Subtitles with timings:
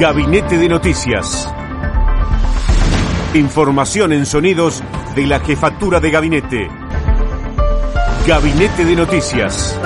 [0.00, 1.52] Gabinete de Noticias.
[3.34, 4.82] Información en sonidos
[5.14, 6.70] de la jefatura de gabinete.
[8.26, 9.78] Gabinete de Noticias.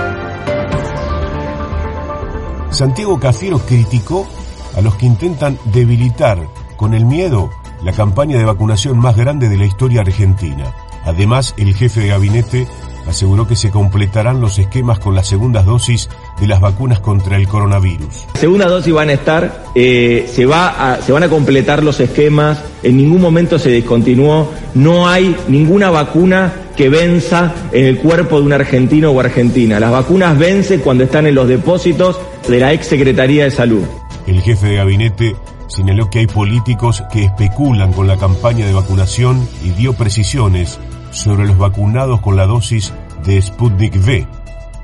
[2.70, 4.28] Santiago Cafiero criticó
[4.76, 6.46] a los que intentan debilitar
[6.76, 7.50] con el miedo
[7.82, 10.72] la campaña de vacunación más grande de la historia argentina.
[11.04, 12.68] Además, el jefe de gabinete
[13.08, 16.08] aseguró que se completarán los esquemas con las segundas dosis
[16.40, 18.26] de las vacunas contra el coronavirus.
[18.34, 22.62] Segunda dosis van a estar, eh, se, va a, se van a completar los esquemas,
[22.82, 28.46] en ningún momento se descontinuó, no hay ninguna vacuna que venza en el cuerpo de
[28.46, 29.78] un argentino o argentina.
[29.78, 33.84] Las vacunas vencen cuando están en los depósitos de la ex Secretaría de Salud.
[34.26, 35.36] El jefe de gabinete
[35.68, 40.78] señaló que hay políticos que especulan con la campaña de vacunación y dio precisiones
[41.10, 42.92] sobre los vacunados con la dosis
[43.24, 44.26] de Sputnik V,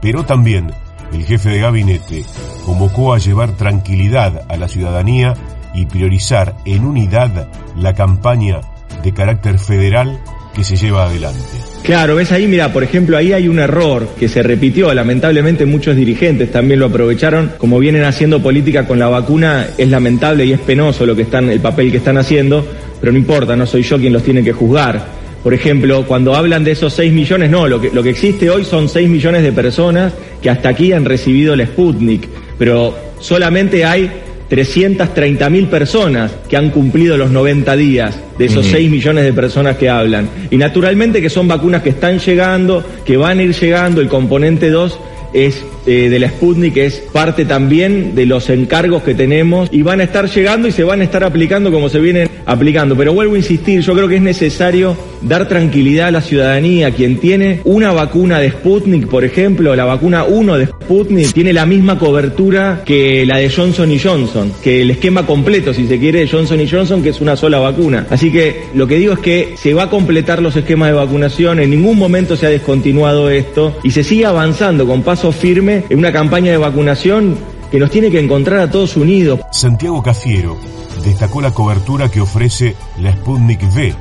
[0.00, 0.72] pero también
[1.12, 2.24] el jefe de gabinete
[2.64, 5.34] convocó a llevar tranquilidad a la ciudadanía
[5.74, 8.60] y priorizar en unidad la campaña
[9.02, 10.20] de carácter federal
[10.54, 11.40] que se lleva adelante.
[11.82, 15.96] Claro, ves ahí, mira, por ejemplo, ahí hay un error que se repitió, lamentablemente muchos
[15.96, 20.60] dirigentes también lo aprovecharon, como vienen haciendo política con la vacuna, es lamentable y es
[20.60, 22.66] penoso lo que están, el papel que están haciendo,
[23.00, 25.19] pero no importa, no soy yo quien los tiene que juzgar.
[25.42, 28.64] Por ejemplo, cuando hablan de esos 6 millones, no, lo que, lo que existe hoy
[28.64, 34.10] son 6 millones de personas que hasta aquí han recibido el Sputnik, pero solamente hay
[34.50, 39.76] 330 mil personas que han cumplido los 90 días de esos 6 millones de personas
[39.76, 40.28] que hablan.
[40.50, 44.70] Y naturalmente que son vacunas que están llegando, que van a ir llegando, el componente
[44.70, 44.98] 2
[45.32, 50.00] es eh, de la Sputnik, es parte también de los encargos que tenemos y van
[50.00, 52.96] a estar llegando y se van a estar aplicando como se vienen aplicando.
[52.96, 56.92] Pero vuelvo a insistir, yo creo que es necesario dar tranquilidad a la ciudadanía.
[56.92, 61.66] Quien tiene una vacuna de Sputnik, por ejemplo, la vacuna 1 de Sputnik, tiene la
[61.66, 66.20] misma cobertura que la de Johnson y Johnson, que el esquema completo, si se quiere,
[66.20, 68.06] de Johnson y Johnson, que es una sola vacuna.
[68.10, 71.58] Así que lo que digo es que se va a completar los esquemas de vacunación,
[71.58, 75.98] en ningún momento se ha descontinuado esto y se sigue avanzando con paso firme en
[75.98, 77.38] una campaña de vacunación
[77.70, 79.40] que nos tiene que encontrar a todos unidos.
[79.52, 80.58] Santiago Cafiero
[81.04, 83.94] destacó la cobertura que ofrece la Sputnik V,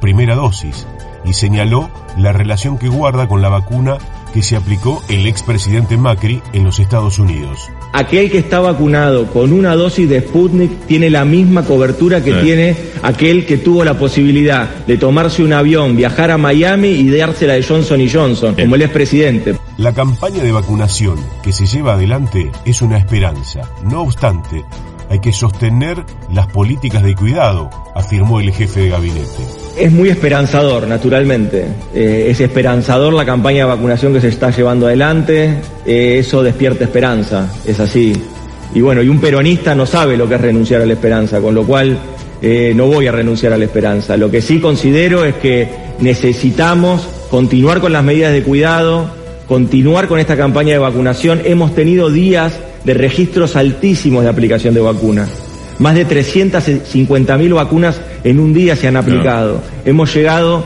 [0.00, 0.86] primera dosis,
[1.24, 3.98] y señaló la relación que guarda con la vacuna
[4.36, 7.70] que se aplicó el expresidente Macri en los Estados Unidos.
[7.94, 12.76] Aquel que está vacunado con una dosis de Sputnik tiene la misma cobertura que tiene
[13.02, 17.62] aquel que tuvo la posibilidad de tomarse un avión, viajar a Miami y dársela de
[17.62, 19.56] Johnson y Johnson, como el expresidente.
[19.78, 23.62] La campaña de vacunación que se lleva adelante es una esperanza.
[23.84, 24.66] No obstante,
[25.08, 29.65] hay que sostener las políticas de cuidado, afirmó el jefe de gabinete.
[29.76, 31.66] Es muy esperanzador, naturalmente.
[31.94, 35.54] Eh, es esperanzador la campaña de vacunación que se está llevando adelante.
[35.84, 38.14] Eh, eso despierta esperanza, es así.
[38.74, 41.54] Y bueno, y un peronista no sabe lo que es renunciar a la esperanza, con
[41.54, 41.98] lo cual
[42.40, 44.16] eh, no voy a renunciar a la esperanza.
[44.16, 45.68] Lo que sí considero es que
[46.00, 49.10] necesitamos continuar con las medidas de cuidado,
[49.46, 51.42] continuar con esta campaña de vacunación.
[51.44, 55.45] Hemos tenido días de registros altísimos de aplicación de vacunas.
[55.78, 59.60] Más de 350.000 vacunas en un día se han aplicado.
[59.84, 60.64] Hemos llegado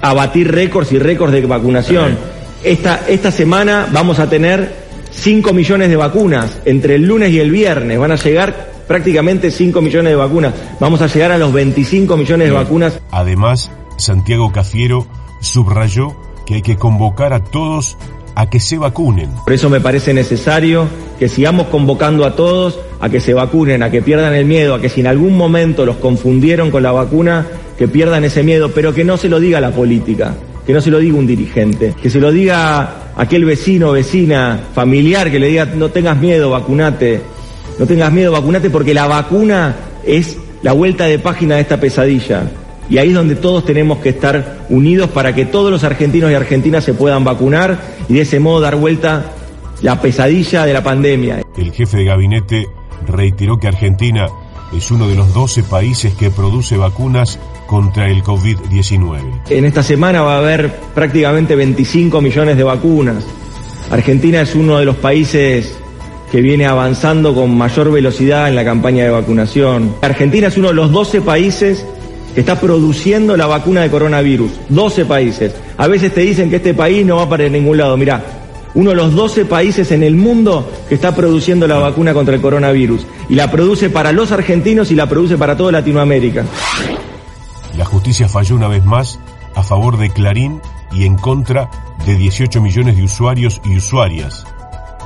[0.00, 2.16] a batir récords y récords de vacunación.
[2.64, 4.72] Esta, esta semana vamos a tener
[5.10, 7.98] 5 millones de vacunas entre el lunes y el viernes.
[7.98, 10.54] Van a llegar prácticamente 5 millones de vacunas.
[10.80, 13.00] Vamos a llegar a los 25 millones de vacunas.
[13.10, 15.06] Además, Santiago Cafiero
[15.40, 17.96] subrayó que hay que convocar a todos
[18.40, 19.28] a que se vacunen.
[19.44, 23.90] Por eso me parece necesario que sigamos convocando a todos a que se vacunen, a
[23.90, 27.46] que pierdan el miedo, a que si en algún momento los confundieron con la vacuna,
[27.76, 30.34] que pierdan ese miedo, pero que no se lo diga la política,
[30.66, 35.30] que no se lo diga un dirigente, que se lo diga aquel vecino, vecina, familiar,
[35.30, 37.20] que le diga no tengas miedo, vacunate,
[37.78, 42.50] no tengas miedo, vacunate porque la vacuna es la vuelta de página de esta pesadilla.
[42.90, 46.34] Y ahí es donde todos tenemos que estar unidos para que todos los argentinos y
[46.34, 49.32] argentinas se puedan vacunar y de ese modo dar vuelta
[49.80, 51.42] la pesadilla de la pandemia.
[51.56, 52.66] El jefe de gabinete
[53.06, 54.26] reiteró que Argentina
[54.76, 59.42] es uno de los 12 países que produce vacunas contra el COVID-19.
[59.50, 63.24] En esta semana va a haber prácticamente 25 millones de vacunas.
[63.90, 65.76] Argentina es uno de los países
[66.30, 69.94] que viene avanzando con mayor velocidad en la campaña de vacunación.
[70.02, 71.84] Argentina es uno de los 12 países
[72.34, 74.52] que está produciendo la vacuna de coronavirus.
[74.68, 75.54] 12 países.
[75.76, 77.96] A veces te dicen que este país no va para ningún lado.
[77.96, 78.22] Mirá,
[78.74, 82.40] uno de los 12 países en el mundo que está produciendo la vacuna contra el
[82.40, 83.06] coronavirus.
[83.28, 86.44] Y la produce para los argentinos y la produce para toda Latinoamérica.
[87.76, 89.18] La justicia falló una vez más
[89.54, 90.60] a favor de Clarín
[90.92, 91.70] y en contra
[92.06, 94.44] de 18 millones de usuarios y usuarias.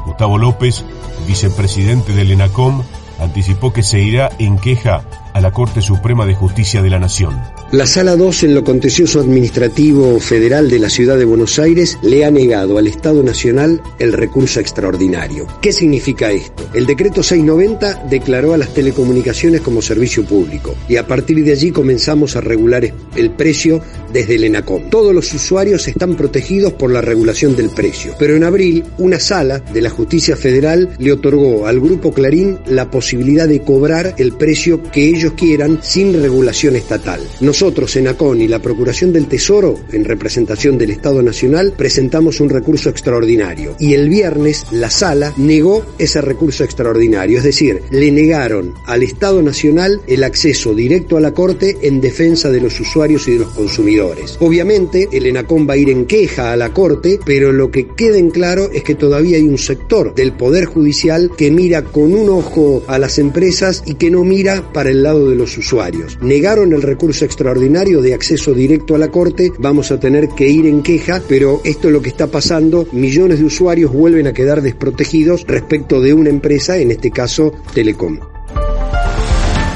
[0.06, 0.85] Gustavo López,
[1.27, 2.82] vicepresidente del ENACOM,
[3.20, 5.03] anticipó que se irá en queja
[5.35, 7.39] a la Corte Suprema de Justicia de la Nación.
[7.73, 12.25] La Sala 2 en lo contencioso administrativo federal de la Ciudad de Buenos Aires le
[12.25, 15.47] ha negado al Estado Nacional el recurso extraordinario.
[15.61, 16.69] ¿Qué significa esto?
[16.73, 21.73] El decreto 690 declaró a las telecomunicaciones como servicio público y a partir de allí
[21.73, 23.83] comenzamos a regular el precio
[24.15, 24.89] desde el ENACOM.
[24.89, 29.59] Todos los usuarios están protegidos por la regulación del precio, pero en abril una sala
[29.59, 34.83] de la Justicia Federal le otorgó al Grupo Clarín la posibilidad de cobrar el precio
[34.83, 37.21] que ellos quieran sin regulación estatal.
[37.41, 42.51] Nosotros, en ACON y la Procuración del Tesoro, en representación del Estado Nacional, presentamos un
[42.51, 48.75] recurso extraordinario y el viernes la sala negó ese recurso extraordinario, es decir, le negaron
[48.87, 53.33] al Estado Nacional el acceso directo a la Corte en defensa de los usuarios y
[53.33, 54.04] de los consumidores.
[54.41, 58.19] Obviamente, el ENACON va a ir en queja a la Corte, pero lo que queda
[58.19, 62.29] en claro es que todavía hay un sector del Poder Judicial que mira con un
[62.29, 66.19] ojo a las empresas y que no mira para el lado de los usuarios.
[66.21, 70.67] Negaron el recurso extraordinario de acceso directo a la Corte, vamos a tener que ir
[70.67, 74.62] en queja, pero esto es lo que está pasando, millones de usuarios vuelven a quedar
[74.62, 78.19] desprotegidos respecto de una empresa, en este caso Telecom.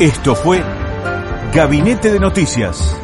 [0.01, 0.63] Esto fue
[1.53, 2.98] Gabinete de Noticias